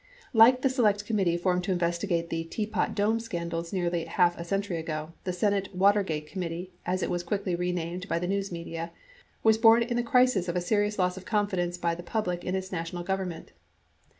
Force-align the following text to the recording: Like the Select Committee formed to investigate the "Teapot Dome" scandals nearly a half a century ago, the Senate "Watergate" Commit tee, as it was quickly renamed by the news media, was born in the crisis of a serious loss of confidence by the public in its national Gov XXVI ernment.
Like 0.33 0.63
the 0.63 0.69
Select 0.71 1.05
Committee 1.05 1.37
formed 1.37 1.63
to 1.65 1.71
investigate 1.71 2.31
the 2.31 2.45
"Teapot 2.45 2.95
Dome" 2.95 3.19
scandals 3.19 3.71
nearly 3.71 4.03
a 4.03 4.09
half 4.09 4.35
a 4.35 4.43
century 4.43 4.77
ago, 4.77 5.13
the 5.25 5.31
Senate 5.31 5.69
"Watergate" 5.75 6.25
Commit 6.25 6.49
tee, 6.49 6.71
as 6.87 7.03
it 7.03 7.09
was 7.11 7.21
quickly 7.21 7.53
renamed 7.55 8.09
by 8.09 8.17
the 8.17 8.25
news 8.27 8.51
media, 8.51 8.89
was 9.43 9.59
born 9.59 9.83
in 9.83 9.97
the 9.97 10.01
crisis 10.01 10.47
of 10.47 10.55
a 10.55 10.59
serious 10.59 10.97
loss 10.97 11.17
of 11.17 11.25
confidence 11.25 11.77
by 11.77 11.93
the 11.93 12.01
public 12.01 12.43
in 12.43 12.55
its 12.55 12.71
national 12.71 13.03
Gov 13.03 13.19
XXVI 13.19 13.25
ernment. 13.27 13.47